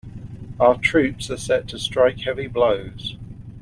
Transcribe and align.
Our 0.59 0.79
troops 0.79 1.29
are 1.29 1.37
set 1.37 1.67
to 1.67 1.77
strike 1.77 2.21
heavy 2.21 2.47
blows. 2.47 3.15